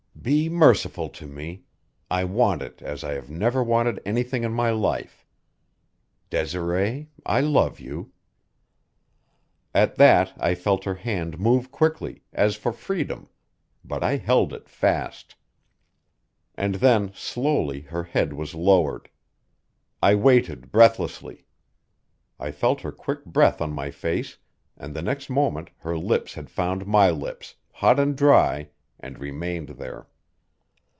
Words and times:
"Be 0.21 0.49
merciful 0.49 1.09
to 1.09 1.25
me 1.25 1.63
I 2.11 2.25
want 2.25 2.61
it 2.61 2.83
as 2.83 3.03
I 3.03 3.13
have 3.15 3.31
never 3.31 3.63
wanted 3.63 3.99
anything 4.05 4.43
in 4.43 4.53
my 4.53 4.69
life. 4.69 5.25
Desiree, 6.29 7.09
I 7.25 7.41
love 7.41 7.79
you." 7.79 8.11
At 9.73 9.95
that 9.95 10.33
I 10.39 10.53
felt 10.53 10.83
her 10.83 10.93
hand 10.93 11.39
move 11.39 11.71
quickly, 11.71 12.21
as 12.33 12.55
for 12.55 12.71
freedom, 12.71 13.29
but 13.83 14.03
I 14.03 14.17
held 14.17 14.53
it 14.53 14.69
fast. 14.69 15.33
And 16.53 16.75
then 16.75 17.11
slowly 17.15 17.81
her 17.81 18.03
head 18.03 18.31
was 18.33 18.53
lowered. 18.53 19.09
I 20.03 20.13
waited 20.13 20.71
breathlessly. 20.71 21.47
I 22.39 22.51
felt 22.51 22.81
her 22.81 22.91
quick 22.91 23.25
breath 23.25 23.59
on 23.59 23.73
my 23.73 23.89
face, 23.89 24.37
and 24.77 24.93
the 24.93 25.01
next 25.01 25.31
moment 25.31 25.71
her 25.79 25.97
lips 25.97 26.35
had 26.35 26.51
found 26.51 26.85
my 26.85 27.09
lips, 27.09 27.55
hot 27.71 27.99
and 27.99 28.15
dry, 28.15 28.69
and 28.99 29.17
remained 29.17 29.69
there. 29.69 30.05